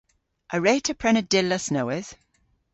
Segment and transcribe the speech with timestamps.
[0.55, 2.11] A wre'ta prena dillas nowydh?